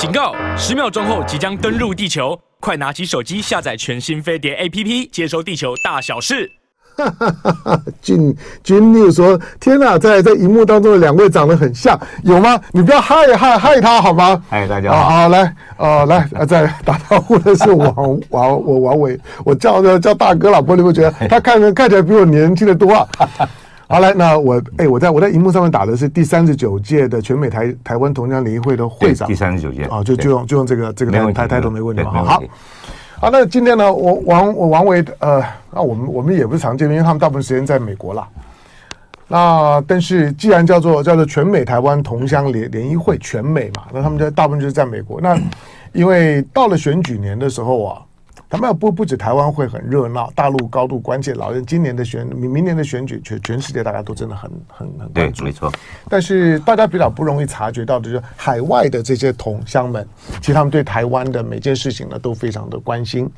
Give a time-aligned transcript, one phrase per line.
[0.00, 0.34] 警告！
[0.56, 6.50] 十秒钟后即将登陆地球，快拿起手机下载全新飞碟 APP，接收地球大小事。
[6.96, 8.34] 哈哈哈哈君
[8.64, 12.58] 君你说：“天哪，在在荧幕当中的两位长得很像，有吗？
[12.72, 17.94] 你不要害害害他好吗？”嗨，大家好，好来，呃，来，啊，再 打招呼的是王
[18.30, 23.06] 王我王伟，我叫的叫大哥老婆，你会觉得 他看着看起来比我年轻的多啊。
[23.90, 32.40] 好，来，那我哎，我在我在荧幕上面打的是第三十九届的全美台台湾同乡联谊会的会长，第三十九届啊，就就用就用这个这个台台台都没问题嘛，好，
[33.18, 38.28] 好，那今天呢，我王我王维呃，那我们我们也不是常见面，因为他们大部分时间在美国啦。
[39.26, 45.20] 那但是既然叫做叫做全美台湾同乡联联谊会全美嘛，那他们就大部分就是在美国。
[45.20, 45.36] 那
[45.92, 48.02] 因为到了选举年的时候啊。
[48.50, 51.32] 他们要不不止台湾会很热闹，大陆高度关切。
[51.34, 55.44] 老人今年的选明明年的选举，全全世界大家都真的很很很关注。
[55.44, 55.72] 对，没错。
[56.08, 60.04] 但是大家比较不容易察觉到的，就是海外的这些同乡们，
[60.40, 63.30] 其实他们对台湾的每件事情呢都非常的关心。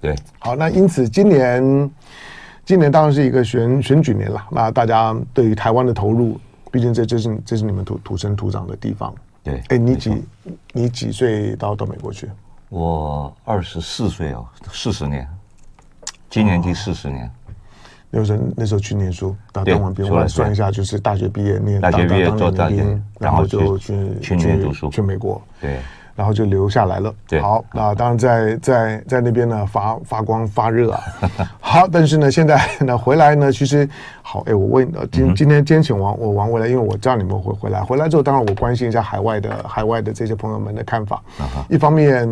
[0.00, 1.90] 对，好，那因此今年
[2.64, 4.44] 今年当然是一个选选举年了。
[4.50, 6.36] 那大家对于台湾的投入，
[6.72, 9.14] 毕竟这这是这是你们土土生土长的地方。
[9.44, 10.22] 对，哎，你几
[10.72, 12.28] 你几岁到到美国去？
[12.68, 15.28] 我二十四岁哦，四十年，
[16.28, 17.30] 今年第四十年。
[18.10, 25.40] 那时候那时候去念书，打当完兵，我来算一下，就是大学毕业念大学毕业做大兵，然后就去去念读书，去美国。
[25.60, 25.78] 对。
[26.18, 27.14] 然后就留下来了。
[27.28, 31.00] 对，好，那当然在在在那边呢发发光发热啊。
[31.62, 33.88] 好，但是呢，现在呢回来呢，其实
[34.20, 37.84] 好，哎，我问，今今天今天请王我王回来，因为我知道你们会回来。
[37.84, 41.22] 回来之后，当然我关心一下海外的海外的这些朋友们的看法。
[41.68, 42.28] 一方面，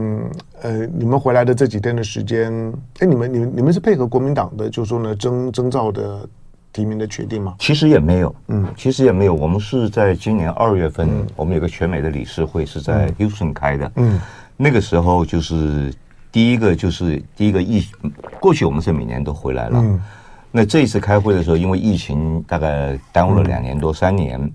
[0.63, 2.53] 呃，你们回来的这几天的时间，
[2.99, 6.29] 哎，你们你们你们是配合国民党的，就是说呢征征召的。
[6.77, 7.55] 提名的决定吗？
[7.59, 9.33] 其实也没有，嗯，其实也没有。
[9.33, 14.21] 我们是在今年二月份，嗯、我们有个全美的理事会是在 Houston 开的，嗯，
[14.59, 15.91] 那个时候就是
[16.31, 17.83] 第一个就是第一个疫，
[18.39, 19.99] 过去我们是每年都回来了，嗯，
[20.53, 24.53] 那这一次开会的时候，因为疫情大概耽误了两年多三年，嗯、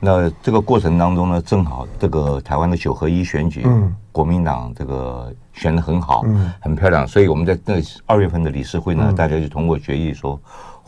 [0.00, 7.74] 那这个过程当中呢，正好这个台湾的九合一选举，嗯，国民党这个选的很好，嗯，很漂亮，所以我们在那
[8.06, 10.40] 二月份的理事会呢，嗯、大家就通过决议说。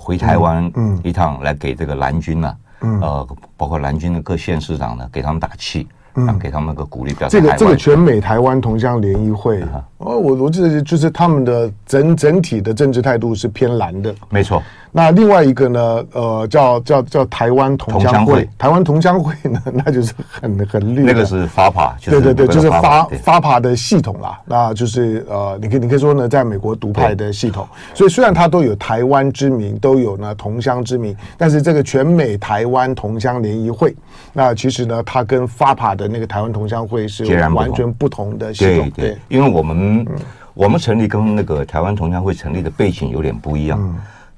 [0.03, 0.73] 回台湾
[1.05, 5.87] 一趟，来给这个蓝军呢，呃，包括蓝军的各县市长呢，给他们打气。
[6.15, 9.63] 嗯，给他们个鼓励，这个这个全美台湾同乡联谊会，
[9.99, 14.61] 哦，我我记得就是他们的整整体的政治态度是偏蓝的，没错。
[14.93, 24.41] 那另外一个呢，呃，叫叫叫台湾同乡会，台湾同乡会呢， 那就是很很绿，那个是 FAPA，对对对，就是发 FAPA 的系统啦。
[24.45, 33.95] 那就是呃，你可以你可以说呢，在美国独派的系统，所以虽然它都有台湾之名，都有呢同乡之名，但是这个全美台湾同乡联谊会，
[34.33, 40.07] 那其实呢，它跟 FAPA 的那个台湾同乡会是完全不同的系统，对，因为我们
[40.55, 43.79] 我们成立跟那个台湾同乡会成立的背景有点不一样。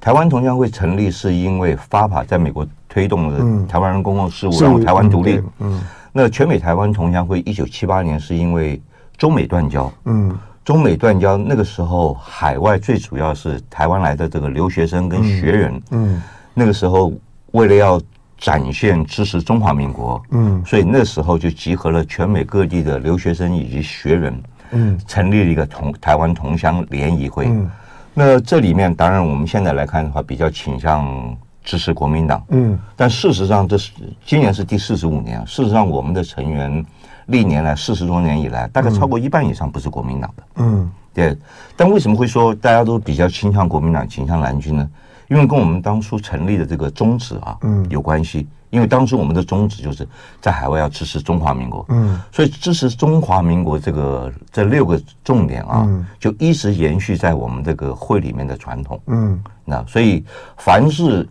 [0.02, 5.40] 台湾同乡会成立是因为 FAPA 在美国推动了台湾人公共事务，然后台湾独立。
[5.60, 5.80] 嗯，
[6.12, 8.82] 那全美台湾同乡会一九七八年是因为
[9.16, 9.92] 中美断交。
[10.06, 15.82] 嗯，中美断交那个时候，海外最主要是台湾来的这个留学生跟学人。
[15.92, 16.20] 嗯，
[16.52, 17.12] 那个时候
[17.52, 18.00] 为了要
[18.36, 24.42] 展现支持中华民国，嗯，所以那时候就集合了全美各地的留学生以及学人，
[24.72, 27.46] 嗯，成立了一个同台湾同乡联谊会。
[27.46, 27.70] 嗯，
[28.14, 33.92] 那这里面当然我们现在来看的话，比较倾向支持国民党，嗯，但事实上这是
[34.26, 36.84] 今年是第四十五年，事实上我们的成员
[37.26, 41.36] 历年来四十多年以来，大概超过一半以上不是国民党的，嗯，对。
[41.76, 44.88] 但为什么会说大家都比较倾向国民党，倾向蓝军呢？
[45.28, 48.46] 因为跟我们当初成立的这个宗旨啊，嗯，有关系。
[48.72, 50.04] 因为当初我们的宗旨就是
[50.40, 55.86] 在海外要支持中华民国，嗯，所以支持中华民国这个这六个重点啊，
[56.18, 60.24] 就一直延续在我们这个会里面的传统，嗯，那所以
[60.56, 61.28] 凡是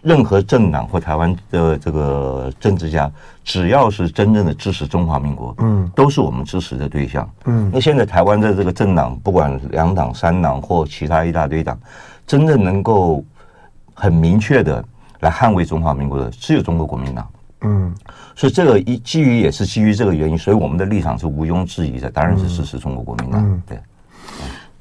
[0.00, 3.10] 任何政党或台湾的这个政治家，
[3.44, 7.70] 只要是真正的支持中华民国，嗯，都是我们支持的对象，嗯。
[7.72, 11.78] 那现在台湾的这个政党，不管两党、三党或其他一大堆党。
[12.28, 13.24] 真正能够
[13.94, 14.84] 很明确的
[15.20, 17.28] 来捍卫中华民国的，只有中国国民党。
[17.62, 17.94] 嗯，
[18.36, 23.42] 所以这个一基于也是基于这个原因，所以我们的立场是毋庸置疑的，当然是支持中国国民党。
[23.44, 23.78] 嗯，对。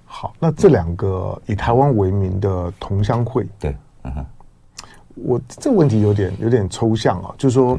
[0.06, 4.26] 好，那这两个以台湾为名的同乡会，对，嗯哼，
[5.16, 7.78] 我这个问题有点有点抽象啊，就是说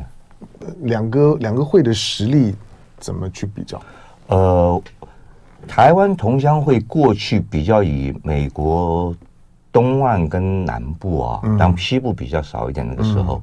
[0.83, 2.55] 两个两个会的实力
[2.99, 3.81] 怎么去比较？
[4.29, 4.83] 呃。
[5.67, 9.15] 台湾同乡会过去比较以美国
[9.79, 12.85] 东岸跟南部啊，但西部比较少一点。
[12.85, 13.41] 那个时候，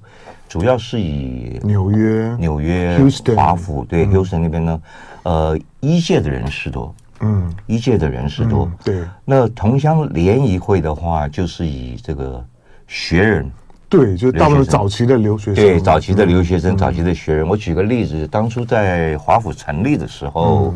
[0.49, 2.99] 主要是以纽约、纽约、
[3.33, 4.81] 华府对 Houston 那边呢，
[5.23, 8.69] 呃，一届的人士多，嗯，一届的人士多。
[8.83, 12.43] 对，那同乡联谊会的话，就是以这个
[12.85, 13.49] 学人。
[13.87, 15.63] 对，就到了早期的留学生。
[15.63, 17.47] 对，早期的留学生，早期的学人。
[17.47, 20.73] 我举个例子，当初在华府成立的时候，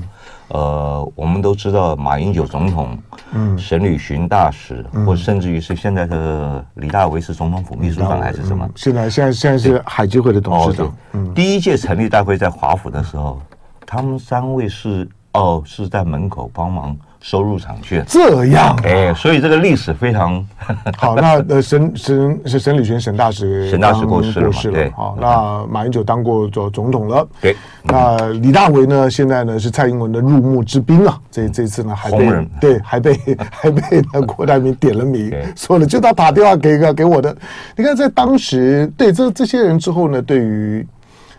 [0.47, 2.97] 呃，我们都知道马英九总统，
[3.33, 8.69] 嗯，省旅巡大使，或甚至于是现在的李大为是总统府秘书长还是什么？
[8.75, 10.95] 现在现在现在是海基会的董事长。
[11.13, 13.41] 嗯，第一届成立大会在华府的时候，
[13.85, 16.97] 他们三位是哦是在门口帮忙。
[17.21, 20.45] 收入场券这样哎，所以这个历史非常
[20.97, 21.15] 好。
[21.15, 24.89] 那呃，沈沈是沈履巡沈大使，沈大使过世了，对。
[24.91, 27.55] 好，那马英九当过总总统了，对。
[27.83, 29.09] 那李大为呢？
[29.09, 31.19] 现在呢是蔡英文的入幕之宾啊。
[31.29, 33.19] 这这次呢还被对还被
[33.51, 33.81] 还被
[34.13, 37.35] 那 郭台铭点了名，说了就他打电话给个给我的。
[37.75, 40.87] 你看在当时对这这些人之后呢，对于。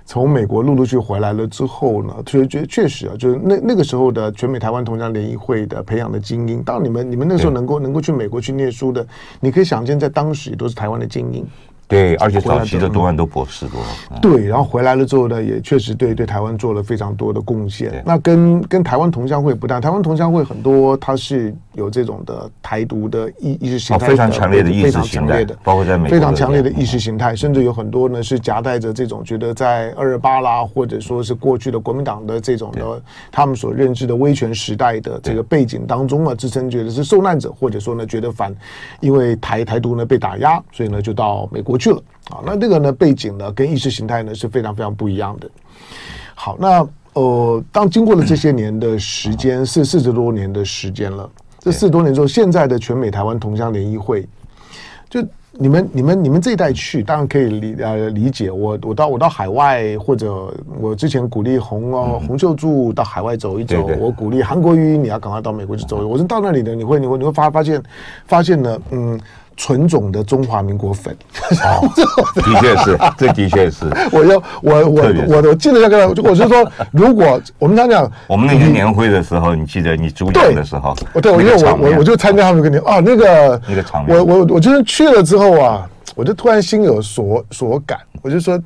[0.04, 9.06] 从美国陆陆续续回来了之后呢，确确确实啊，就是那那个时候的全美台湾同乡联谊会的培养的精英，到你们你们那时候能够能够去美国去念书的，
[9.38, 11.46] 你可以想见，在当时也都是台湾的精英。
[11.90, 13.80] 对，而且早期的多半都博士多。
[14.22, 18.02] 对，然后回来了之后呢，也确实对对台湾做了非常多的贡献。
[18.06, 33.02] 那跟跟台湾同乡会不但，台湾同乡会很多，它是有这种的台独的意意识形态，非常强烈的意识形态的，包括在美国非常强烈的意识形态，甚至有很多呢是夹带着这种觉得在二二八啦，或者说是过去的国民党的这种的
[33.32, 38.54] 他们所认知的威权时代的这个背景当中啊，自称觉得是受难者，或者说呢觉得反，
[39.00, 41.96] 因为台台独呢被打压，所以呢就到美国去了
[42.28, 45.50] 啊，那这个呢背景呢跟意识形态呢是非常非常不一样的。
[46.34, 51.28] 好，那呃，当经过了这些年的时间，是四十多年的时间了，
[51.58, 54.24] 这四十多年之后，现在的全美台湾同乡联谊会，
[55.08, 55.20] 就
[55.52, 58.48] 你们你们你们这一代去，当然可以理呃理解。
[58.48, 66.06] 我我到我到海外，或者我之前鼓励洪哦洪秀柱到海外走一走，我鼓励韩国瑜你要赶快到美国去走。
[66.06, 67.82] 我是到那里的，你会你会你会发发现
[68.26, 69.20] 发现呢，嗯。
[69.60, 71.14] 纯种的中华民国粉，
[71.62, 71.86] 哦，
[72.34, 73.84] 的确是， 这的确是。
[74.10, 88.58] 我要我我我我记得那个，我是说，如果我们常讲，我们那天年会的时候，你记得你主讲的时候，对，我因为我我我就参加他们跟你啊，那个那个场面，我我我就是去了之后啊，我就突然心有所所感，我就说，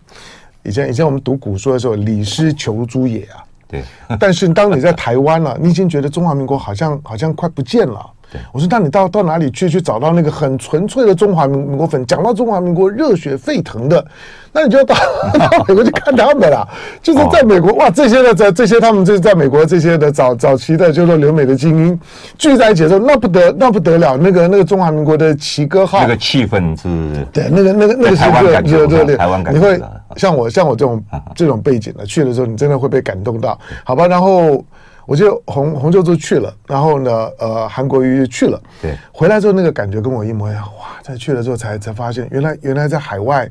[0.62, 3.82] 以前以前我们读古书的时候，礼失求诸野啊，对。
[4.20, 8.06] 但是当你在台湾了，你已经觉得中华民国好像好像快不见了。
[8.52, 12.04] 我说，那你到到哪里去去找到那个很纯粹的中华民国粉？
[12.06, 14.04] 讲到中华民国热血沸腾的，
[14.52, 14.94] 那你就到
[15.32, 16.68] 到美国去看他们了。
[17.02, 22.00] 就是在美国，哇，这些的这这些他们这在美国这些的早早期的，就是说留美的精英
[22.36, 29.80] 聚在一起的时候，那不得那不得了，那个那个中华民国的旗歌号，那个气氛是，对，那个那个那个是热热热烈，台湾感觉，你会
[30.16, 31.04] 像我像我这种
[31.34, 34.06] 这种背景的去的时候，你真的会被感动到，好吧？
[34.06, 34.64] 然后。
[35.06, 41.00] 我就洪洪秀柱去了，然后呢，呃，韩国瑜去了，对，回来之后那个感觉跟我一模一样，哇！
[41.02, 43.46] 在去了之后才才发现，原来原来在海外，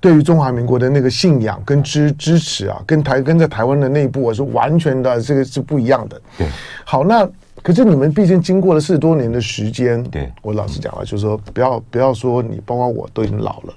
[0.00, 6.20] 对于中华民国的那个信仰跟支支持啊，跟台跟在台湾的内部，我是完全的这个是不一样的。
[6.38, 6.48] 对，
[6.84, 7.28] 好，那
[7.62, 13.74] 可是你们毕竟经过了四十多年的时间，对，我老实讲了，就是说不要不要说你，包括我都已经老了，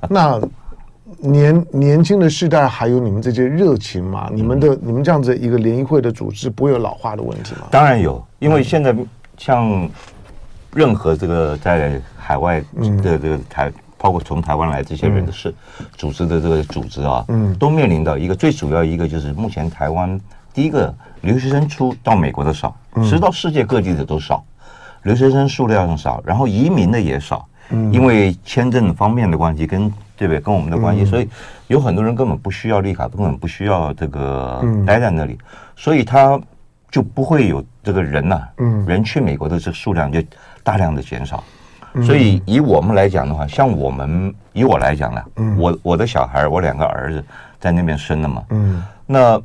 [0.08, 0.40] 那。
[1.20, 4.28] 年年轻的世代还有你们这些热情嘛？
[4.32, 7.62] 你们的你们这样子一个联谊会的组织不会有老化的问题吗？
[7.70, 8.94] 当然有，因为现在
[9.36, 9.88] 像
[10.74, 12.60] 任何这个在海外
[13.02, 15.52] 的这个台，包括从台湾来这些人的是
[15.96, 20.20] 组织的这个组织啊，嗯，都面临到一个最主要一个就是目前台湾
[20.52, 24.44] 第一个留学生出到美国的少，其实到世界各地的都少，
[25.04, 29.90] 留学生数量少，然后移民的也少，嗯，因为签证方面的关系跟。
[30.18, 30.40] 对不对？
[30.40, 31.28] 跟我们的关系，所以
[31.68, 35.38] 有很多人根本不需要绿卡，根本不需要这个待在那里，
[35.76, 36.38] 所以他
[36.90, 38.42] 就不会有这个人呐，
[38.86, 40.20] 人去美国的这个数量就
[40.64, 41.42] 大量的减少。
[42.04, 45.22] 所以以我们来讲的话，像我们以我来讲呢，
[45.56, 47.24] 我我的小孩，我两个儿子
[47.60, 48.42] 在那边生的嘛，
[49.06, 49.40] 那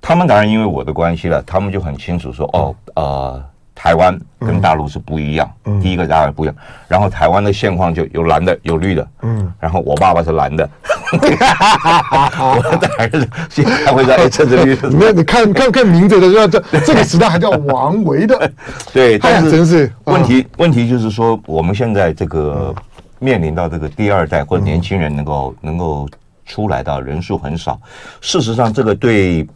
[0.00, 3.44] 他们当然因为我的关系了，他们就很清楚说，哦，呃。
[3.74, 6.54] 台湾跟大陆是不一样，嗯、第一个当然不一样。
[6.86, 9.06] 然后台湾的现况就有蓝的，有绿的。
[9.22, 10.68] 嗯，然后我爸爸是蓝的，
[11.12, 14.88] 我的儿子现在会在趁着绿的。
[14.90, 18.50] 没有，你看看看名字的时候，这这个时代还叫王维的。
[18.94, 20.46] 对，但是真是问题。
[20.58, 22.72] 问题就是说，我们现在这个
[23.18, 26.08] 面临到这个第二代或者年轻人能够能够
[26.46, 27.78] 出来的人数很少。
[28.20, 29.46] 事实上，这个对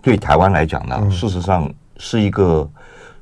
[0.00, 2.66] 对台湾来讲呢，事实上是一个。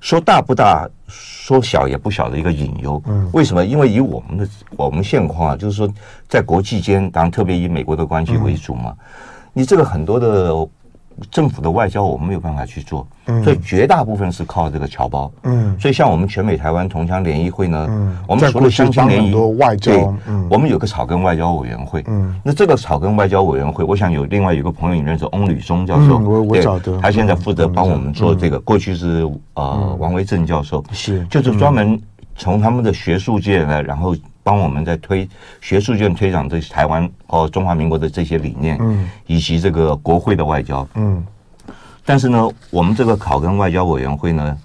[0.01, 3.03] 说大不大，说小也不小的一个隐忧。
[3.07, 3.65] 嗯，为什么？
[3.65, 5.89] 因为以我们的我们现况啊，就是说
[6.29, 9.05] 在国际间，当然特别以美国的关系为主嘛，嗯、
[9.53, 10.69] 你这个很多的。
[11.31, 13.07] 政府的外交我们没有办法去做，
[13.43, 15.31] 所以绝大部分是靠这个侨胞。
[15.45, 20.09] 嗯，所以像我们全美台湾同乡联谊会呢，嗯，我们除了乡亲联谊外交，对，
[20.51, 22.05] 我们有个草根外交委员会。
[22.07, 31.25] 嗯，那这个草根外交委员会，我想有另外有个朋友你认识翁履松教授，我我晓得，他现在负责帮我们做这个，过去是呃王维正教授，是。
[31.31, 32.01] 就是专门
[32.37, 34.17] 从他们的学术界呢，然后。
[34.47, 35.29] 帮我们在推
[35.61, 41.27] 学术界推广这台湾和中华民国的这些理念，嗯，以及这个国会的外交，嗯。
[42.05, 44.57] 但是呢，我们这个考跟外交委员会呢，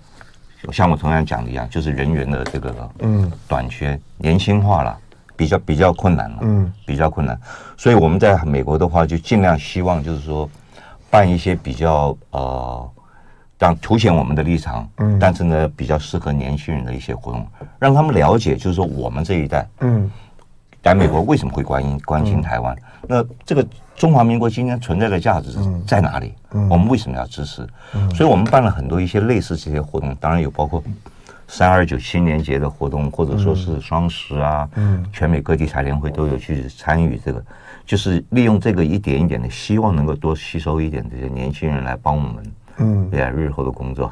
[0.72, 4.96] 像我同样讲的一样，就是人员的这个嗯短缺，年轻化了，
[5.36, 7.36] 比较比较困难了，嗯，比较困难。
[7.76, 10.48] 所以我们在美国的话，就尽量希望就是说
[11.10, 12.88] 办一些比较呃。
[13.62, 17.46] 让凸显我们的立场，嗯，但是呢，比较适合年轻人的一些活动，
[17.78, 20.10] 让他们了解，就是说我们这一代，嗯，
[20.82, 22.76] 来美国为什么会关心关心台湾？
[23.08, 23.64] 那这个
[23.96, 25.52] 中华民国今天存在的价值
[25.86, 26.34] 在哪里？
[26.72, 27.64] 我们为什么要支持？
[28.16, 30.84] 所以我们办了很多一些类似这些活动，当然有包括
[31.48, 37.46] 三二九青年节的活动，或者说是双十啊，嗯，全美各地台联会都有去参与这个，
[37.86, 42.44] 就是利用这个一点一点的，希望能够多吸收一点这些年轻人来帮我们。
[42.82, 44.12] 嗯，对啊，日后的工作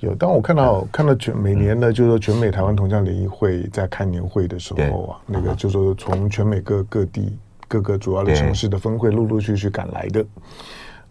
[0.00, 0.14] 有。
[0.14, 10.24] 当我看到看到全每年呢，就是说全美台湾同乡联谊会在开年会的时候啊，那个就是说从全美各各地各个主要的城市的分会陆陆续续赶来的。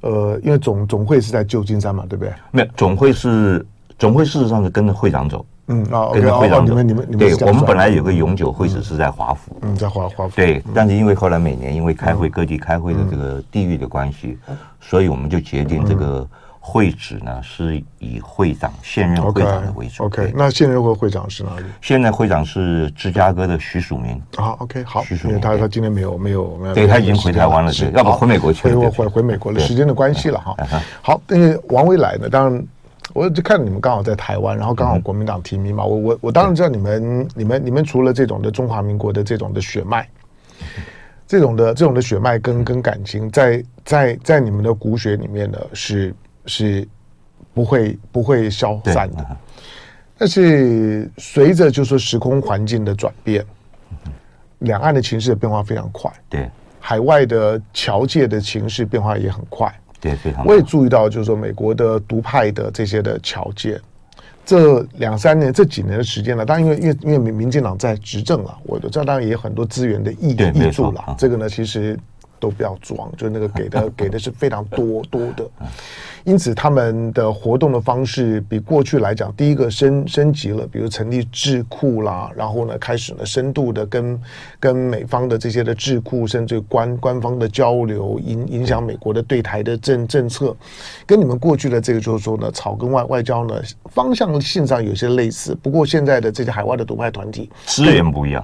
[0.01, 2.33] 呃，因为总总会是在旧金山嘛，对不对？
[2.51, 3.65] 没有，总会是
[3.97, 5.45] 总会事实上是跟着会长走。
[5.67, 6.73] 嗯啊，跟着会长走。
[6.73, 9.55] 你们你们你们对，我们本来有个永久会址是在华府。
[9.61, 10.35] 嗯，在华华府。
[10.35, 14.37] 对，但是因为后来每年因为开会各地开会的这个地域的关系，
[14.79, 16.27] 所以我们就决定这个。
[16.63, 20.03] 会址呢是以会长现任会长的为主。
[20.03, 21.65] OK，, okay 那现任会会长是哪里？
[21.81, 24.21] 现在会长是芝加哥的徐曙明。
[24.37, 25.03] 好，OK，好。
[25.03, 26.75] 许曙明，他他今天没有没有没有。
[26.75, 28.69] 对他已经回台湾了，是要不回美国去？
[28.69, 30.55] 回回回美国了，时间的关系了哈。
[31.01, 32.63] 好，因为王维来呢，当然
[33.13, 40.07] 我就看你们刚好在台湾，然后刚好国民党提名嘛，我我我当然知道你们你们你们除了这种的中华民国的这种的血脉，
[41.27, 46.13] 这种的这种的血脉跟跟感情，在在在你们的骨血里面呢是。
[46.51, 46.85] 是
[47.53, 49.25] 不会不会消散的，
[50.17, 53.45] 但是随着就是说时空环境的转变，
[54.59, 56.11] 两岸的情势的变化非常快。
[56.29, 59.73] 对，海外的侨界的情势变化也很快。
[60.01, 60.45] 对，非常。
[60.45, 63.79] 我也注意到，就是说美国的独派的这些的侨界，
[64.45, 71.15] 这两三年这几年的时间了，当然因为因为因为民民进党在执政了，我的这当然也有很多资源的挹挹助了。
[71.17, 71.97] 这个呢，其实。
[72.41, 75.47] 都不要装，就那个给的 给的是非常多多的，
[76.23, 84.19] 因此他们的活动的方式比过去来讲，第一个升升级了，比如成立智库啦，然后呢开始呢深度的跟
[84.59, 90.55] 跟美方的这些的智库，甚至官官方的交流，影影响美国的对台的政政策，
[91.05, 98.43] 跟你们过去的这个就是说呢草根外外交呢方向性上有些类似，不过现在的这些海外的独派团体资源不一样。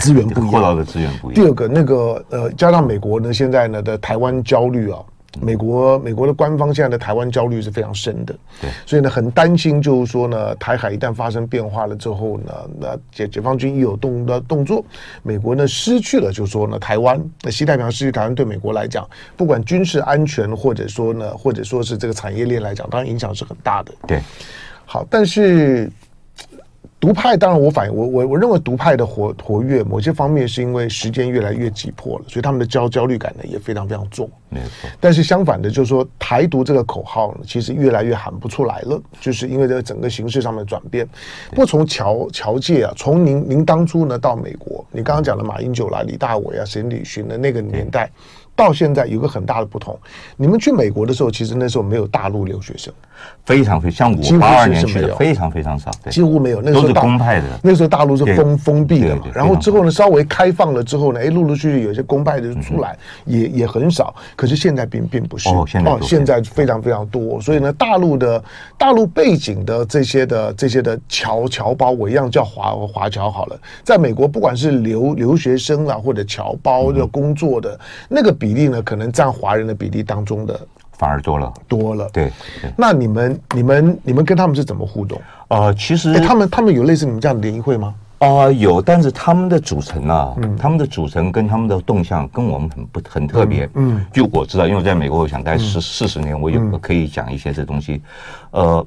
[0.00, 1.42] 资源不一样，获到的资源不一样。
[1.42, 4.98] 第二个，那个呃，加上美国呢，现在呢的台湾焦虑啊，
[5.40, 14.84] 美国美国的官方现在的台湾焦虑是非常深的，对，所以呢很担心，就是说呢，台海一旦发生变化了之后呢，那解解放军一有动的动作，
[15.22, 23.92] 美国呢失去了，就是说呢，台湾那西太平洋失去台湾，对美国来讲，不管军事安全或者说呢，或者说是这个产业链来讲，当然影响是很大的。
[24.06, 24.20] 对，
[24.86, 25.90] 好，但是。
[27.04, 34.26] 独派当然，我反我我我认为独派的活活跃，某些方面是因为时间越来越急迫了，所以他们的焦焦虑感呢也非常非常重。
[34.48, 34.88] 没错。
[34.98, 41.06] 但是相反的，就是说台独这个口号呢，其实越来越喊不出来了，就是因为这个整个形势上面的转变。
[41.50, 48.10] 不过从侨侨界啊，从您您当初呢到美国，你刚刚讲的马英九啦、李大伟啊、沈礼勋的那个年代。
[48.56, 49.98] 到现在有个很大的不同，
[50.36, 52.94] 你们去美国的时候，其实那时候没有大陆留学生，
[53.44, 56.62] 非常非常，像我八二年去的非常非常少，几乎没有。
[56.62, 59.22] 那时候都是公派的，那时候大陆是封封闭的嘛。
[59.34, 64.14] 然后之后呢，稍微开放了之后呢，哎，陆陆续续有些公派的出来，也也很少。
[64.36, 65.66] 可是现在并并不是哦，
[66.00, 67.40] 现在非常非常多。
[67.40, 68.42] 所以呢，大陆的
[68.78, 73.58] 大陆背景的这些的这些的侨侨胞，我一样叫华华侨好了。
[73.82, 77.76] 在美国，不管是留留学生啦，或者侨胞的工作的
[78.08, 78.32] 那个。
[78.44, 80.60] 比例呢，可能占华人的比例当中的
[80.98, 82.06] 反而多了，多了。
[82.12, 82.30] 对，
[82.76, 85.18] 那你们、你们、你们跟他们是怎么互动？
[85.48, 87.94] 呃，其实他们他们有类似你们这样的联谊会吗？
[88.18, 93.64] 啊、呃，有，但是他们的组成啊，嗯、他们的组成跟他们的动向跟我们很不很特别。
[93.74, 98.02] 嗯，嗯就我知道，因为在美国我想待十四十年，我有可以讲一些这东西。
[98.50, 98.86] 嗯、呃，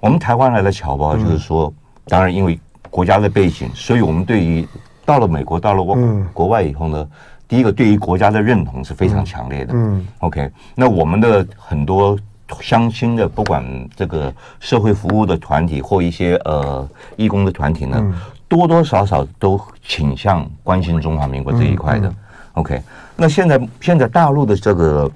[0.00, 1.72] 我们台湾来的侨胞就是说。
[2.10, 4.66] 当然因为国家的背景，所以我们对于
[5.04, 5.98] 到了美国，到了国
[6.32, 7.10] 国外以后呢，嗯、
[7.48, 9.72] 第一个对于国家的认同是非常强烈的。
[9.74, 12.16] 嗯，OK，那我们的很多
[12.60, 13.64] 相亲的，不管
[13.96, 18.14] 这个社会服务的团体或一些呃义工的团体呢，嗯、
[18.46, 22.14] 多多少少都倾向关心中华民国这一块的。
[22.52, 22.80] OK，
[23.16, 25.10] 那现在现在大陆的这个。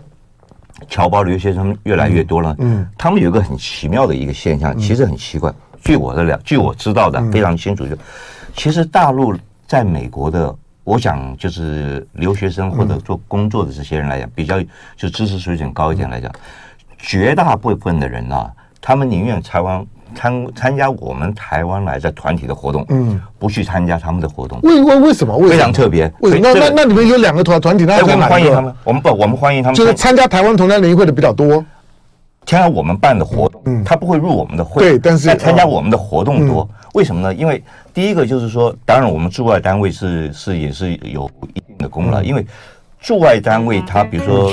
[0.88, 5.52] 侨胞留学生越来越多了，嗯，他们有一个很奇妙的一个现象，其实很奇怪。
[5.80, 7.96] 据我的了，据我知道的非常清楚，就
[8.56, 9.32] 其实大陆
[9.64, 10.52] 在美国的，
[10.84, 14.60] 我想就是留学生或者做工作的这些人来讲，比较
[14.96, 16.30] 就知识水准高一点来讲，
[16.98, 19.84] 绝大部分的人啊，他们宁愿台湾。
[20.14, 25.34] 参参加我们台湾来的团体的活动，嗯，不去参加他们的活动，为为为什么？
[25.48, 26.04] 非常特别。
[26.20, 26.42] 为什么？
[26.42, 28.74] 那那那你们有两个团团体，那我们欢迎他们。
[28.84, 29.74] 我们不，我们欢迎他们。
[29.74, 31.64] 就是参加台湾同乡联谊会的比较多，
[32.44, 36.68] 参加我们办的活动，嗯，他不会入我们的会，对，但是参加我们的活动多。
[36.92, 37.34] 为什么呢？
[37.34, 42.46] 因为第一个就是说，当然我们驻外单位是是也是有一定的功劳，因为
[43.00, 44.52] 驻外单位他比如说。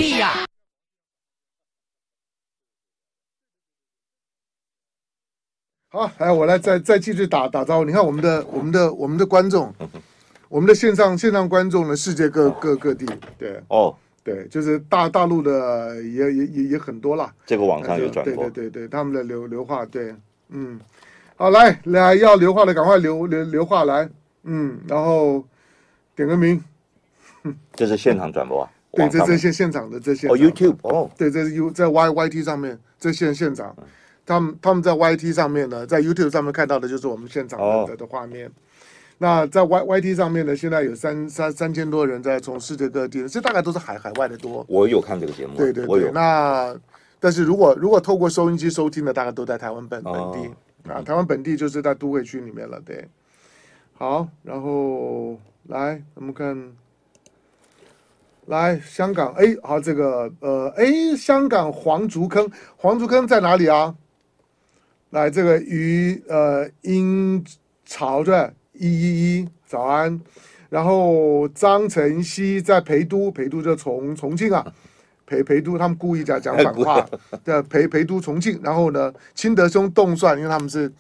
[5.92, 7.84] 好，来，我来再再继续打打招呼。
[7.84, 9.74] 你看，我们的我们的我们的观众，
[10.48, 13.08] 我们的线上线上观众呢，世界各各各地，
[13.40, 17.34] 对，哦，对，就是大大陆的也也也也很多啦。
[17.44, 20.14] 这个网上有转播，对对对对，他们的流流话，对，
[20.50, 20.80] 嗯，
[21.40, 24.10] 好，来来要留话的赶快留留留话来，
[24.44, 25.42] 嗯，然后
[26.14, 26.62] 点个名。
[27.74, 28.70] 这是现场转播啊？
[28.92, 33.74] 对，这这些现场的这些哦，YouTube 哦，对，这是 U 在 Y Y T 上面，这现现场。
[34.26, 38.52] 他们他们在 YT 上面呢，在 YouTube 上面看到的就是我们现场的的画面。
[39.18, 44.66] 那在 Y YT 上面呢，现在有三三三千多人在从世界各地，这大概都是海海外的多。
[44.68, 46.12] 我有看这个节目，对对对。
[46.12, 46.76] 那
[47.18, 50.50] 但是如果如果透过收音机收听的，大概都在台湾本本地
[50.88, 52.80] 啊，台湾本地就是在都会区里面了。
[52.82, 53.08] 对，
[53.94, 56.72] 好，然后来我们看，
[58.46, 63.96] 来香港，哎，好，这个呃，哎，香港黄竹坑，黄竹坑在哪里啊？
[65.12, 67.44] 来，这个于呃英
[67.86, 70.22] 朝的一一一早安，
[70.70, 74.74] 然后张晨曦在陪都，陪都就从重庆啊，
[75.30, 77.06] 陪陪都他们故意讲讲反话，
[77.44, 80.92] 对陪陪都重庆，然后呢，清德兄动算，因为他们是，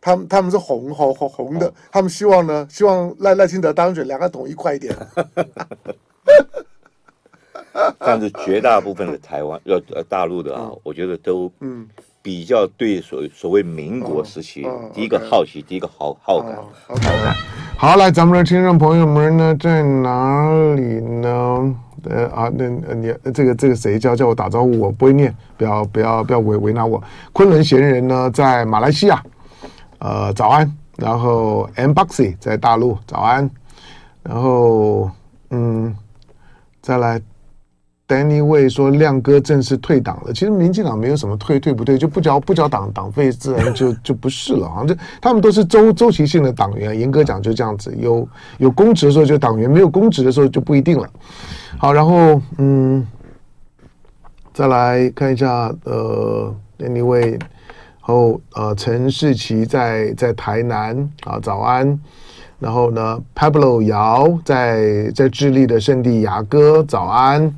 [0.00, 4.92] 他们他们是红红红红的，他们希望呢，希望赖赖清德当选，两个统一快一点。
[7.98, 11.88] 但是绝大部分的台湾呃呃大陆的啊，我觉得都嗯。
[12.26, 16.56] 比较对所所谓民国时期，第一个好奇，第一个好好感，
[16.88, 17.32] 好感。
[17.78, 21.85] 好，来，咱们的听众朋友们呢，在哪里呢？
[22.08, 27.02] 呃啊，那你这个这个谁叫叫我打招呼，我不会念，不要不要不要为为难我。
[27.32, 29.22] 昆仑闲人呢，在马来西亚，
[29.98, 30.70] 呃，早安。
[30.96, 33.50] 然后 Mboxy 在大陆，早安。
[34.22, 35.10] 然后
[35.50, 35.94] 嗯，
[36.80, 37.20] 再来。
[38.08, 40.32] Danny Way 说：“亮哥正式退党了。
[40.32, 44.68] 其实民进党没有什么退退不退，就不交不交党党费，自然就就不是了。
[44.68, 46.96] 好像这他们都是周周期性的党员。
[46.96, 51.10] 严格讲就这样子，有有公职的时候就党员，没有公职的时候就不一定了。
[51.78, 53.04] 好，然后嗯，
[54.54, 57.40] 再来看一下呃，Danny Way，然
[58.02, 61.98] 后呃，陈世奇在在台南啊，早安。
[62.60, 67.52] 然后呢，Pablo 姚在在智利的圣地亚哥，早安。”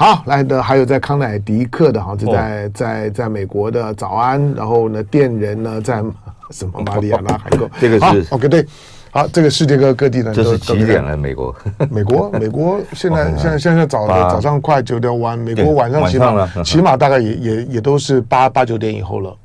[0.00, 6.02] 好，来的还有在康乃狄克的哈，是在在在美国的早安，然后呢，电人呢在
[6.48, 8.66] 什么马里亚纳海沟， 这个是 OK 对，
[9.10, 11.14] 好，这个世界各各地呢，这是几点了？
[11.18, 11.54] 美国，
[11.90, 19.36] 美国，美国现在现在现在早早上快九点晚，美国晚上起码起码大概也也也都是八八九点以后了。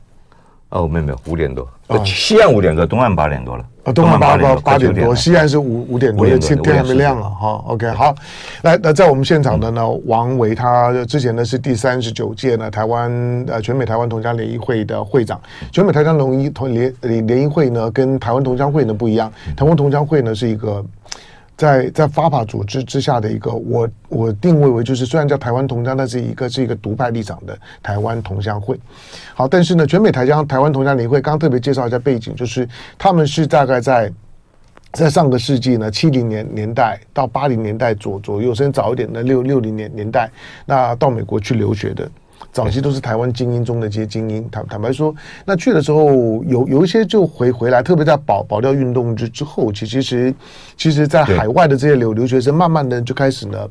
[0.69, 1.67] 哦，没有没有，五点多，
[2.05, 3.65] 西岸五点多，东岸八点多了。
[3.83, 7.63] 啊，东岸八八八点多，西岸是五五点多，天天还没亮了哈。
[7.67, 8.15] OK，好，
[8.63, 13.11] 来，那在我们现场的呢，王维他之前呢是第三十九届呢台湾
[13.47, 15.39] 呃全美台湾同乡联谊会的会长。
[15.71, 20.83] 全美台湾同一同联联联谊会呢跟台湾同乡会呢不一样，台湾同乡会呢是一个。
[21.57, 28.79] 在在发法组织之下的一个，我我定位为就是虽然叫台湾同乡，但是一个是一个独派立场的台湾同乡会。
[29.33, 34.11] 好，但是呢，全美台江台湾同乡联会，刚特别介绍一下背景，就是他们是大概在
[34.91, 40.29] 在上个世纪呢七零年年代到八零年代左左右，甚至早一点的六六零年年代，
[40.65, 42.09] 那到美国去留学的。
[42.55, 45.13] 早期都是台湾精英中的这些精英，坦坦白说，
[45.43, 46.05] 那去的时候
[46.45, 50.33] 有有一些就回回来，特别在保保钓运动之之后，其其实
[50.77, 53.67] 其实在海外的这些留留学生，慢慢的就开始呢，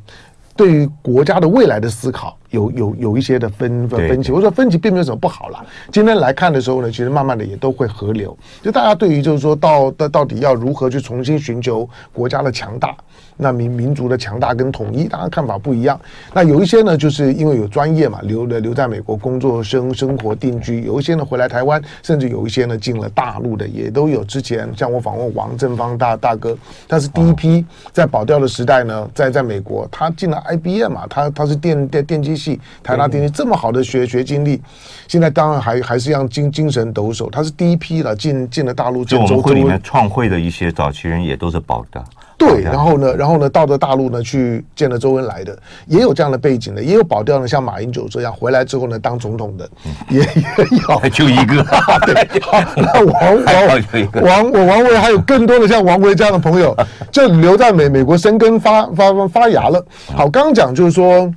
[0.55, 4.33] 对于国家的未来的思考有有有一些的分分分歧。
[4.33, 5.65] 我说分歧并没有什么不好啦。
[5.93, 8.37] 今天来看的时候呢，其实慢慢的也都会合流。
[8.63, 12.95] 就大家对于就是说到到到底要如何去重新寻求国家的强大。
[13.37, 16.01] 那民民族的强大跟统一，大家看法不一样。
[16.33, 24.23] 那有一些呢，就是因为有专业嘛，留了留在美国工作生生活定居；有一些呢回来台湾，甚至有一些呢进了大陆的，也都有。
[24.23, 34.61] 之前像我访问王正芳大大哥，他是第一批在保钓的时代呢，在在美国，他进了 IBM 嘛，他他是电电电机系，台大电机这么好的学学经历，
[35.09, 37.31] 现在当然还还是让精精神抖擞。
[37.31, 42.05] 他是第一批了进进了大陆，就我们会里面创会的一些早期人也都是保的。
[42.37, 49.71] 对，然后呢，然后呢，到了大陆呢，去见了周恩来的，也有这样的背景的，也有保钓呢，像马英九这样回来之后呢，当总统的，
[50.11, 50.45] 也 也
[50.89, 51.65] 有，就一个，
[52.05, 56.77] 对， 好，那王王王我王维还有更多的像王维这样的朋友，
[57.13, 59.83] 就留在美美国生根发发发芽了。
[60.15, 61.33] 好，刚刚讲就是说，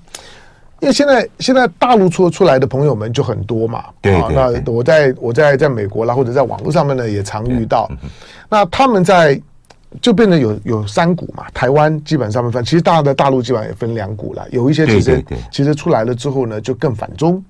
[0.79, 7.89] 因为现在现在大陆出出来的朋友们就很多嘛，对，那我在我在在美国啦，或者在网络上面呢，也常遇到，
[8.49, 9.41] 那他们在。
[10.01, 14.45] 就变得有有三股嘛，台湾基本上面分，其实大的大陆基本上也分两股了。
[14.51, 17.43] 有一些其实其实出来了之后呢，就更反中，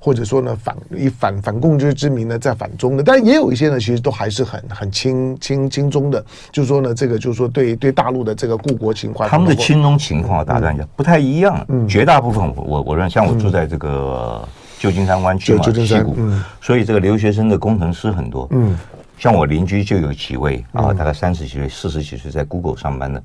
[0.00, 11.64] 或者说呢反以反反共之之名呢在反中的，但也有一些呢，其实都还是很很亲亲亲中的，就是说呢，这个就是说对对大陆的这个故国情怀，他们的亲中情况大概讲不太一样。
[11.68, 14.46] 嗯，绝大部分我我认为像我住在这个
[14.80, 18.76] 旧金山湾区嘛，西谷，嗯，所以这个留学生的工程师很多，嗯。
[19.16, 23.22] 像我邻居就有几位啊，大概三十几岁、四十几岁在 Google 上班的，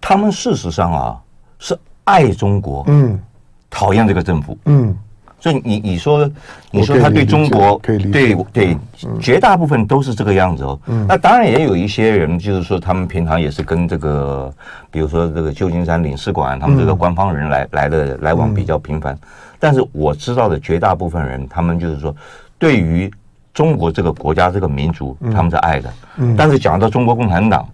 [0.00, 1.20] 他们事实上啊
[1.58, 3.18] 是爱中国，嗯，
[3.68, 4.96] 讨厌这个政府，嗯，
[5.40, 6.30] 所以你你说
[6.70, 7.98] 你说他对中国对
[8.52, 8.78] 对
[9.20, 10.78] 绝大部分都是这个样子哦，
[11.08, 14.50] 那当然也有一些人就是说他们平常也是跟这个，
[14.90, 19.18] 比如说这个旧金山领事馆他们这个官方人来来的来往比较频繁，
[19.58, 22.14] 但是我知道的绝大部分人，他们就是说
[22.58, 23.12] 对于。
[23.54, 25.88] 中国这个国家，这个民族，他们是爱的。
[26.16, 27.66] 嗯，但是讲到中国共产党，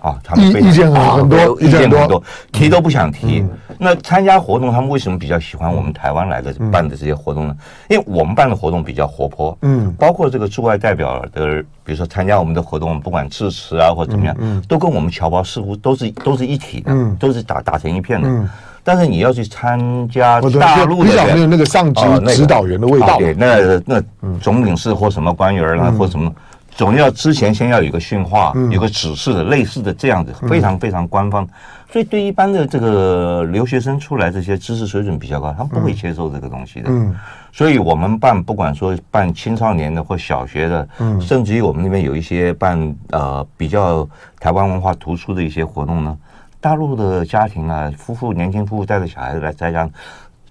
[0.00, 3.44] 啊，他们意见很多，意见很多，提都不想提。
[3.78, 7.56] 那参加活动，他们为什么比较喜欢我们台湾来的办的这些活动呢？
[7.88, 18.48] 因为我们办的活动比较活泼，嗯，包括这个驻外代表的，比如说参加我们的活动，不管致辞啊或者怎么样，嗯，都跟我们侨胞似乎都是都是一体的，嗯，都是打打成一片的。
[18.84, 22.02] 但是你要去参加大陆的，比较没有那个上级
[22.34, 23.16] 指导员的味道。
[23.18, 24.02] 对，那那
[24.38, 26.32] 总领事或什么官员啊，或什么，
[26.70, 31.48] 总要之前先要有个训话，有个指示的，类似的这样子，非常非常官方。
[31.90, 36.90] 所以对一般的这个留学生出来，这些知识水准比较高，他们不会接受这个东西的。
[36.90, 37.14] 嗯。
[37.52, 44.06] 所以我们办，不管说办青少年的或小学的，嗯，甚至于我们那边有一些办呃比较
[44.40, 46.16] 台湾文化突出的一些活动呢。
[46.64, 49.86] 大陆的家庭啊，夫妇年轻夫妇带着小孩子来参加，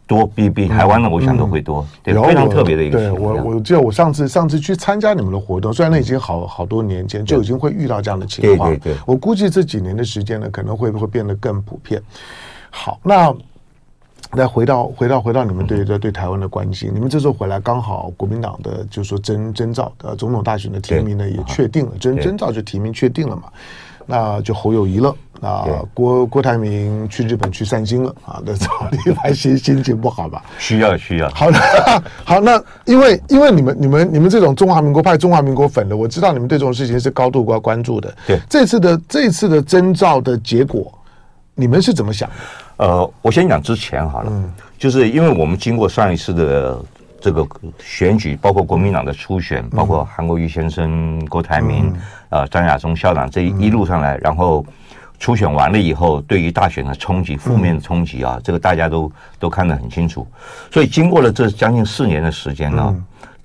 [0.05, 2.99] 多比比台湾的我想都会多，对，非常特别的一个。
[2.99, 8.99] 对我，我记得我上次上次去参加你们的活动，虽然那已经好好多年前就已经会遇到这样的情况，对对对。
[9.07, 11.99] 我估计这几年的时间呢，可能会不会变得更普遍。
[12.69, 13.33] 好，那
[14.33, 23.43] 再回到回到回到你们对对对台湾的关心，你们这时候回来刚好国民党的就是说征征召的总统大选的提名呢也确定了，征征召就提名确定了嘛。
[24.05, 30.43] 那就侯友谊了，啊，郭郭台铭去日本去散心了啊，那早 你还心心情不好吧？
[30.59, 31.29] 需要需要。
[31.29, 31.59] 好的，
[32.25, 38.13] 好，那因为因为你们你们你们这种中华民国派中华民国粉的，我知道你们对这种事情是高度关关注的。
[38.27, 40.91] 对，这次的这次的征兆的结果，
[41.55, 42.85] 你们是怎么想的？
[42.85, 46.79] 呃，我先讲之前好了，嗯，就是因为我们经过上一次的。
[47.23, 47.47] 这个
[47.79, 51.89] 选举包括国民党的初选，包括韩国瑜先生、郭台铭、
[52.27, 54.65] 呃张亚中校长这一一路上来，然后
[55.19, 59.09] 初选完了以后，对于大选的冲击、负面的冲击啊，这个大家都
[59.39, 60.27] 都看得很清楚。
[60.69, 62.93] 所以经过了这将近四年的时间呢，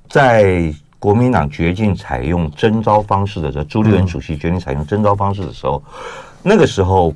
[0.08, 5.80] 在国民党决定采用征召方式的时候，朱立伦主席决定采用征召方式的时候，
[6.42, 7.14] 那个时候，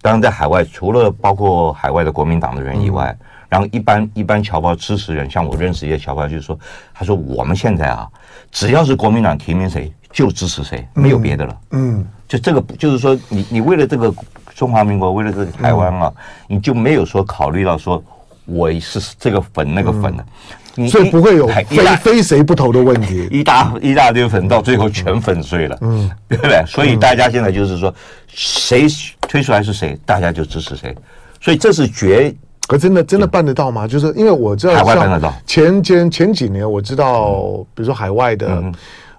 [0.00, 3.12] 当然在海外，除了包括海外的国民党的人以外。
[3.54, 6.58] 然后一般一般侨胞支持人，像我认识一些侨胞，就是说，
[6.92, 8.08] 他说我们现在啊，
[8.50, 11.56] 只要是国民党提名谁，就支持谁，没有别的了。
[11.70, 14.12] 嗯，就这个，就是说，你你为了这个
[14.56, 16.12] 中华民国，为了这个台湾啊，
[16.48, 18.02] 你就没有说考虑到说
[18.44, 23.26] 我是这个粉那个粉的，所以不会有非非谁不投的问题。
[23.30, 26.60] 一大一大堆粉到最后全粉碎了，嗯，对不对？
[26.66, 27.94] 所以大家现在就是说，
[28.26, 28.88] 谁
[29.28, 30.92] 推出来是谁，大家就支持谁。
[31.40, 32.34] 所以这是绝。
[32.66, 33.86] 可真的真的办得到吗？
[33.86, 35.34] 就是因为我知道，海外办得到。
[35.46, 38.62] 前前前几年我知道，比如说海外的，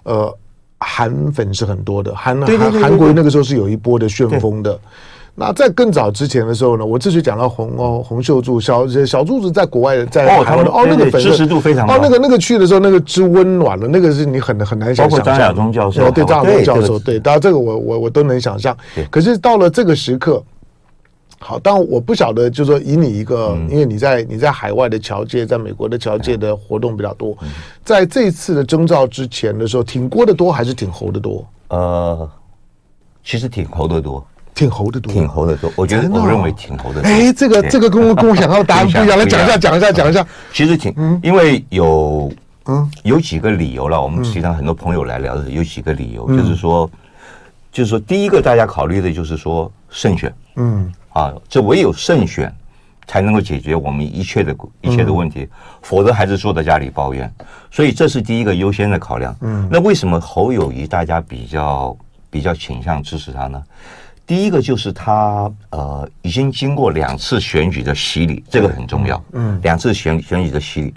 [0.02, 0.34] 呃，
[0.78, 4.78] 韩粉是很多的，韩韩韩国那个时候是有一波的旋风的。
[5.38, 15.10] 那在更早之前的时候呢，我之前讲到红哦洪秀柱小小柱子在国外在哦，他们哦那个支持度非常高哦，那个那个去的时候那个之温暖了，那个是你很很难想象。
[15.10, 18.74] 包括张亚中教授，对张亚中教授，对，当然这个我我我都能想象。
[19.10, 20.42] 可是到了这个时刻，
[21.38, 27.36] 好，但我不晓得，就是说以你一个，因为你在你在海外的侨界，在美国的侨界的活动比较多，
[27.84, 31.46] 在这次的征召之前的时候，挺郭的多还是挺侯的多？
[31.68, 32.28] 呃，
[33.22, 34.26] 其实挺侯的多。
[34.54, 35.70] 挺侯的多，挺侯的多。
[35.76, 37.06] 我觉得，我认为挺侯的多。
[37.06, 39.18] 哎，这个这个跟我跟我想到的答案 不一样。
[39.18, 40.26] 来讲一下，讲一下，讲一下。
[40.50, 42.32] 其实挺，因为有
[42.64, 44.00] 嗯有几个理由了。
[44.00, 46.90] 我们实际上很多朋友来聊的有几个理由，就是说，
[47.70, 50.34] 就是说，第一个大家考虑的就是说胜选。
[50.54, 52.54] 嗯啊，这唯有慎选
[53.06, 55.48] 才能够解决我们一切的一切的问题，
[55.80, 57.32] 否则还是坐在家里抱怨。
[57.70, 59.34] 所以这是第一个优先的考量。
[59.40, 61.96] 嗯，那为什么侯友谊大家比较
[62.28, 63.62] 比较倾向支持他呢？
[64.26, 69.24] 第一个就是他呃已经经过两次选举的洗礼，这个很重要。
[69.32, 70.94] 嗯，两次选选举的洗礼，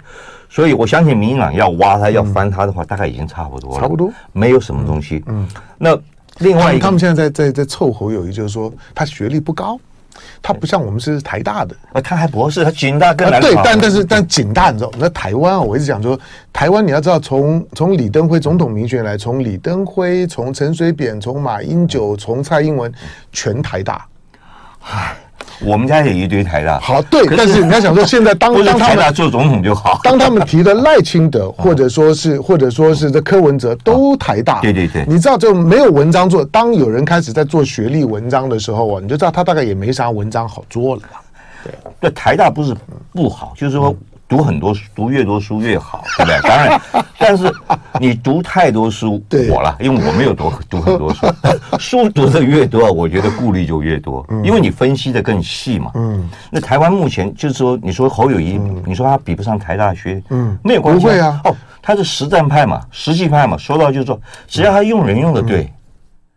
[0.50, 5.22] 所以我相信民进党要挖他要翻他的话，大概已经差不多了，差不多没有什么东西。
[5.28, 5.96] 嗯，那
[6.40, 9.78] 另外一个，他们现在在在在凑侯友谊，就是说他学历不高。
[10.42, 13.48] 他不像我们是台大的，啊，他还博士，他警大更难考。
[13.48, 16.18] 对，但但是但警大，你知道，那台湾啊，我一直讲说，
[16.52, 22.92] 台湾你要知道，从从李登辉总统民选来，从李登辉，从陈水扁，从马英九，从蔡英文，
[23.32, 24.06] 全台大。
[24.82, 25.16] 唉。
[25.60, 36.44] 我们家有一堆台大，好对，但是你要想说，现在当 当他们做总统就好，当他们提的赖清德， 或者说是或者说是这柯文哲都台大，对对对，你知道就没有文章做。
[36.46, 41.02] 当有人开始在做学历文章的时候啊，你就知道他大概也没啥文章好做了。
[41.62, 42.74] 对，那台大不是
[43.12, 43.94] 不好，就是说。
[44.30, 46.40] 读很多书，读越多书越好，对不对？
[46.48, 46.80] 当然，
[47.18, 47.52] 但是
[47.98, 51.26] 你读太多书，我了，因为我没有读读很多书，
[51.80, 55.90] 书读的越多，我觉得顾虑就越多，因为你分析的更细嘛。
[55.94, 61.40] 嗯，那台湾目前就是说，你说侯友谊，你说他比不上台大学，嗯，没有关系，会啊。
[61.42, 63.56] 哦，他是实战派嘛，实际派嘛。
[63.58, 65.72] 说到就是说，只要他用人用的对，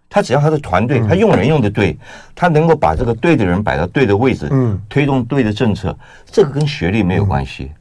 [0.09, 1.95] 他只要他的团队，他用人用的对，
[2.33, 7.71] 他能够把这个对的人摆到对的位置，嗯，推动对的政策，这个跟学历没有关系。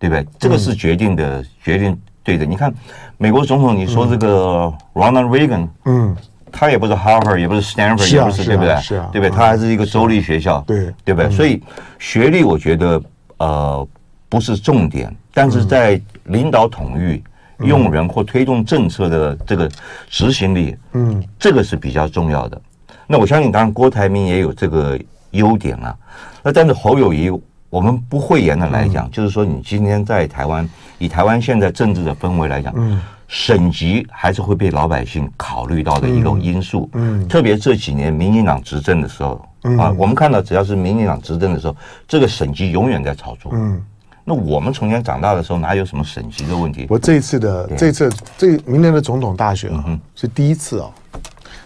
[0.00, 0.26] 对不对？
[0.38, 2.46] 这个是决定的，决定对的。
[2.46, 2.72] 你看，
[3.18, 6.16] 美国总统，你说这个 Ronald Reagan，嗯，
[6.50, 8.74] 他也不是 Harvard，也不是 Stanford，也不是，对不对？
[8.80, 9.30] 是啊，对不对？
[9.30, 11.30] 他还是一个州立学校，对，对不对？
[11.30, 11.62] 所以
[11.98, 13.02] 学历，我觉得
[13.36, 13.86] 呃
[14.30, 17.22] 不是重点，但是在领导统御、
[17.58, 19.70] 用人或推动政策的这个
[20.08, 22.58] 执行力，嗯，这个是比较重要的。
[23.06, 24.98] 那我相信，当然郭台铭也有这个
[25.32, 25.94] 优点啊。
[26.42, 27.30] 那但是侯友宜。
[27.70, 36.90] 我们不讳言的来讲，嗯、就是说，你今天在台湾，以台湾现在政治的氛围来讲，嗯，省级还是会被老百姓考虑到的一种因素。
[36.94, 41.76] 嗯，嗯特别这几年民进党执政的时候，嗯、啊，我们看到只要是民进党执政的时候，
[42.08, 43.52] 这个省级永远在炒作。
[43.54, 43.80] 嗯，
[44.24, 46.86] 那我们从前长大的时候，哪有什么省级的问题？
[46.90, 50.92] 我这一次的这次这明年的总统大选啊，嗯、哼是第一次哦。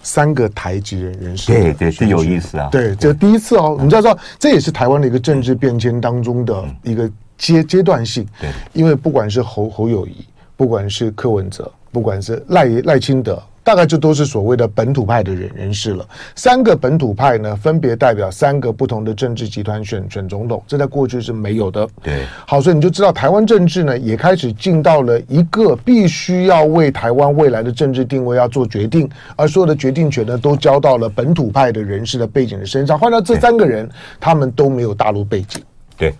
[0.02, 2.68] 三个台籍人人士，对对，是有意思啊。
[2.70, 8.26] 对，这第一次哦，你知道，这也是台湾的一个政治变迁当中的一个阶阶段性。
[8.40, 10.24] 对，因为不管是侯侯友谊，
[10.56, 13.42] 不管是柯文哲，不管是赖赖清德。
[13.64, 16.06] 大概就都是所谓的本土派的人人士了。
[16.36, 21.88] 三个本土派呢，分别代表三个不同的政治集团选选总统，这在过去是没有的。
[22.02, 32.98] 对，好，所以你就知道台湾政治呢，也开始进到了一个必须要为台湾未来的政治定位要做决定，而所有的决定权呢，都交到了本土派的人士的背景的身上。
[32.98, 33.88] 换到这三个人，
[34.20, 35.62] 他们都没有大陆背景。
[35.96, 36.12] 对。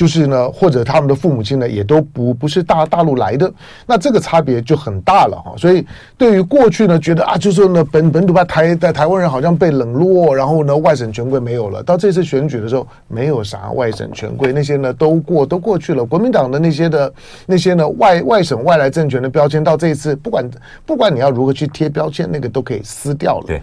[0.00, 3.52] 就是呢，或者他们的父母亲呢，也都不不是大大陆来的，
[3.86, 5.52] 那这个差别就很大了哈。
[5.58, 5.86] 所以
[6.16, 11.82] 对于过去呢，觉得啊，就是呢本本土派台在台湾人好像被冷落，然后呢外省权贵没有了。
[11.82, 16.02] 到这次选举的时候，没有啥外省权贵，那些呢都过都过去了。
[16.02, 17.12] 国民党的那些的
[17.44, 20.50] 那些呢外外省外来政权的标签，到这一次不管
[20.86, 23.44] 不管你要如何去贴标签，那个都可以撕掉了。
[23.46, 23.60] 对，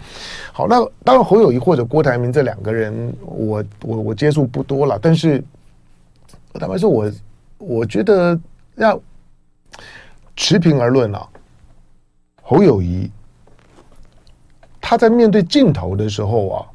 [0.52, 5.42] 好，那当然侯友谊或者郭台铭这两个人，我我我接触不多了，但是。
[6.54, 7.12] 坦白说，我
[7.58, 8.38] 我觉得
[8.76, 9.00] 要
[10.36, 11.26] 持平而论啊，
[12.42, 13.10] 侯友谊
[14.80, 16.66] 他在面对镜头的时候啊，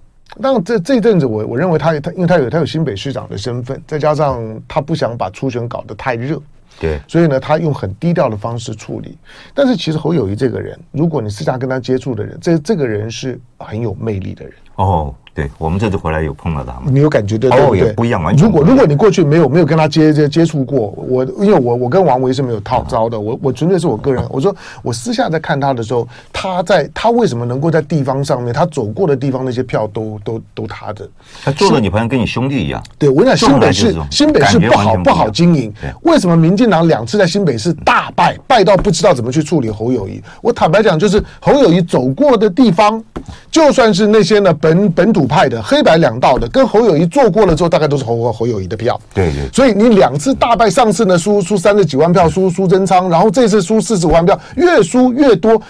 [0.41, 6.41] 当然这这阵子我我认为他他因为他有他有新北市长的身份，再加上他不想把初选搞得太热，
[6.79, 9.17] 对，所以呢，他用很低调的方式处理。
[9.53, 18.45] 但是其实侯友谊这个人，如果你私下跟他接触的人，这这个人是很有魅力的人哦，对，我们这次回来有碰到他们，你有感觉对对哦，也不一样，完全。
[18.45, 24.23] 如果如果你过去没有没有跟他接接接触过，我因为我我跟王维是没有套招的，我我纯粹是我个人。
[24.29, 31.09] 我说我私下在看他的时候，他在他为什么能够在地方上面，他走过的地方那些票都都都他的，
[31.43, 32.79] 他做的你朋友跟你兄弟一样。
[32.99, 40.21] 对，我跟你讲新北市新北市不好不好经营，为什么民进党两次在新北市大败，败到不知道怎么去处理侯友谊？
[40.43, 43.03] 我坦白讲，就是侯友谊走过的地方，
[43.49, 45.22] 就算是那些呢本本土。
[45.27, 48.99] 派的黑白两道的，跟侯友谊做过了之后，大概都是侯侯友谊的票。
[49.13, 55.61] 对对，所以你两次大败，上次呢输输三十几万票，输输贞昌，然后这次输四十五万票，越输越多。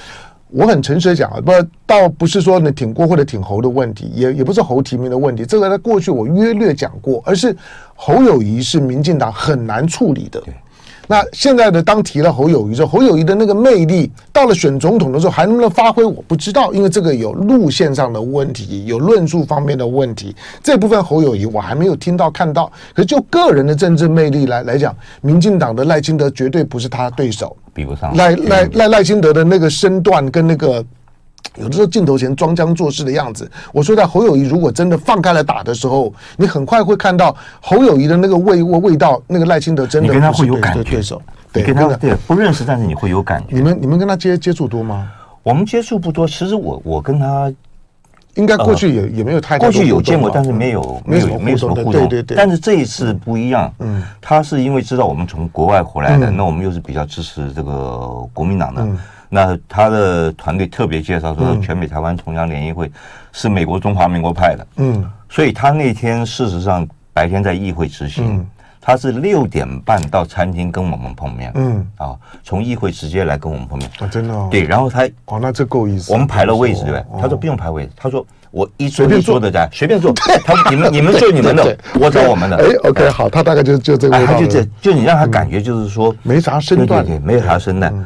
[0.55, 1.51] 我很诚实的讲啊，不
[1.85, 7.55] 倒不是说你挺郭或者挺侯的问题，也也不是侯提名的问题，这个在过去我约略讲过，而是
[7.95, 10.39] 侯友谊是民进党很难处理的。
[11.07, 20.35] 那现在的当提了侯友谊之后，侯友谊的那个魅力到了选总统的时候还能不能发挥，我不知道，因为这个有路线上的问题，有论述方面的问题。
[20.63, 22.71] 这部分侯友谊我还没有听到看到。
[22.93, 30.83] 可是就个人的政治魅力来来讲，民进党的赖清德绝对不是他对手，比不上赖赖赖赖清德的那个身段跟那个。
[31.55, 40.83] 有的时候镜头前装腔作势的样子，我说在侯友谊如果真的放开了打的时候，你很快会看到侯友谊的那个味味味道，那个赖清德真的跟他会有感觉。
[40.83, 43.55] 对手，对跟他对不认识，但是你会有感觉。
[43.55, 45.07] 你们你们跟他接接触多吗？
[45.43, 46.27] 我们接触不多。
[46.27, 47.53] 其实我我跟他
[48.35, 51.91] 应该过去也也没有太过去有见过，但是没有没有没有什么互动。
[51.91, 52.35] 对对对。
[52.35, 53.71] 但是这一次不一样。
[53.79, 58.87] 嗯，他是因为知道我们从国外回来的，那我们又是比较支持这个国民党的。
[59.33, 62.91] 那他的团队特别介绍说，全美台湾同乡联谊会
[63.31, 68.45] 是美国中华民国派的，嗯，所以他那天事实上白天在议会执行，
[68.79, 79.39] 他是六点半到餐厅跟我们碰面，嗯，啊，从议会直接来跟我们碰面，啊，真的，哦，对，然后他，哦，那这够意思，我们排了位置，对，他说不用排位置，他说我一随便坐。
[79.39, 80.13] 的在，随便坐，
[80.45, 88.05] 他你们你们坐你们的，我走我们的，哎，OK，好，他大概就就这个，他就这，就你让他感觉就是说没啥身段，对对，没啥身段，那。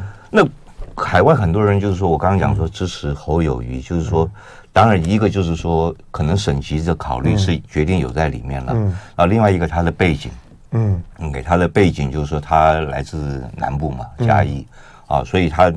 [0.98, 4.28] 海外很多人就是说，我刚刚讲说支持侯友谊，就是说，
[4.72, 8.72] 当然一个就是说，可能省级的考虑是决定有在里面了。
[8.74, 8.98] 嗯。
[9.16, 10.30] 啊，另外一个他的背景，
[10.72, 14.66] 嗯，给他的背景就是说他来自南部嘛，嘉义，
[15.06, 15.72] 啊，所以他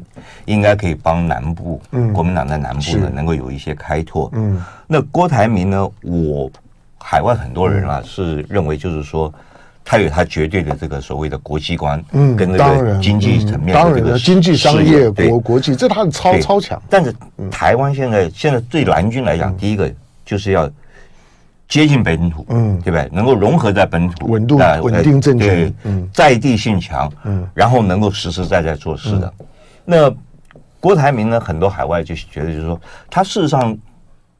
[0.45, 4.29] 应该可以帮南部，嗯，国民党在南部呢能够有一些开拓。
[4.33, 4.61] 嗯。
[4.87, 5.89] 那郭台铭呢？
[6.01, 6.51] 我
[6.97, 9.33] 海外很多人啊是认为就是说。
[9.91, 16.81] 他有他绝对的这个所谓的国际观，嗯，跟那个经济层面的这个经济商业国国际，这他的超超强。
[16.89, 17.13] 但是
[17.51, 20.65] 台湾现在现在对蓝军来讲，第一个就是要
[21.67, 23.09] 接近本土，嗯，对不对？
[23.11, 29.33] 能够融合在本土，稳度稳定政权，嗯，在地性强，嗯，然后能够实实在在做事的。
[29.83, 30.09] 那
[30.79, 31.37] 郭台铭呢？
[31.37, 33.77] 很多海外就觉得就是说，他事实上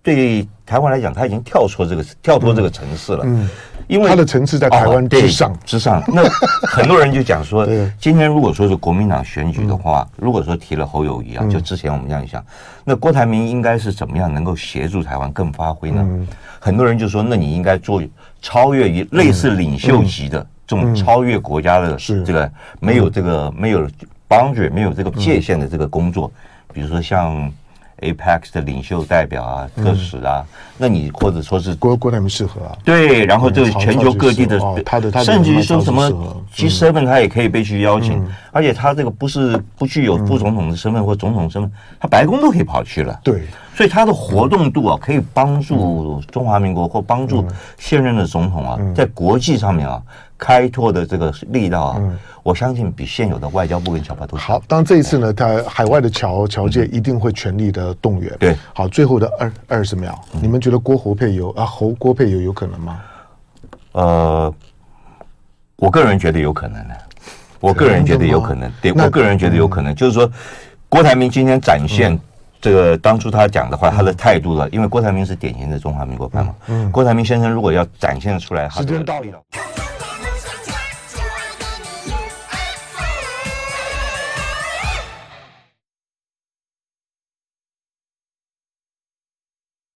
[0.02, 3.50] 对台湾来讲，他已经跳出这个跳脱这个城市了，嗯。
[3.92, 6.02] 因为他的层次在台湾之上，之上。
[6.08, 6.24] 那
[6.66, 7.68] 很多人就讲说，
[8.00, 12.42] 今天如果说是国民党选举的话，如果说提了侯友谊啊，就之前我们这样想，
[12.86, 16.08] 那郭台铭应该是怎么样能够协助台湾更发挥呢？
[16.58, 18.02] 很多人就说，那你应该做
[18.42, 22.50] 超越于类似领袖级的这种超越国家的这个
[22.80, 23.86] 没有这个没有
[24.30, 26.32] boundary 没有这个界限的这个工作，
[26.74, 27.52] 比如说像。
[28.02, 30.46] Apex 的领袖代表啊，特使啊，
[30.78, 32.78] 那你或者说是国国台铭适合啊？
[32.84, 36.10] 对，然后这个全球各地的，他的甚至于说什么
[36.56, 43.20] G7，他也可以被去邀请，而且他这个不是不具有副总统的身份或总统身份，他白宫都可以跑去了。
[43.24, 43.44] 对，
[43.76, 47.46] 所以他的活动度啊，可以帮助中华民国或帮助
[47.78, 50.02] 现任的总统啊，在国际上面啊。
[50.44, 54.60] 开拓的这个力道啊，嗯、我相信比现有的外交部跟侨胞都好。
[54.68, 58.36] 当这一次呢，他海外的侨侨界一定会全力的动员。
[58.40, 63.00] 对，好，最后的二二十秒，嗯、你们觉得郭侯配有啊侯郭配有有可能吗？
[63.92, 64.52] 呃，
[65.76, 66.98] 我个人觉得有可能的，
[67.60, 68.68] 我个人觉得有可能。
[68.82, 70.28] 对，我个人觉得有可能，就是说，
[70.90, 72.20] 郭台铭今天展现
[72.62, 76.56] 这个当初他讲的话，他的态度了，因为郭台铭是典型的中华民国派嘛。
[76.67, 76.91] 嗯。
[76.91, 79.43] 郭台铭先生如果要展现出来，时间到了。